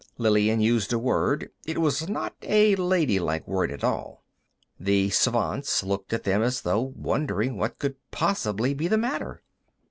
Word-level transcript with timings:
Lillian 0.17 0.59
used 0.61 0.91
a 0.91 0.97
word; 0.97 1.51
it 1.67 1.77
was 1.79 2.09
not 2.09 2.33
a 2.41 2.73
ladylike 2.75 3.47
word 3.47 3.69
at 3.71 3.83
all. 3.83 4.23
The 4.79 5.11
Svants 5.11 5.83
looked 5.83 6.11
at 6.11 6.23
them 6.23 6.41
as 6.41 6.61
though 6.61 6.91
wondering 6.95 7.55
what 7.55 7.77
could 7.77 7.97
possibly 8.09 8.73
be 8.73 8.87
the 8.87 8.97
matter. 8.97 9.43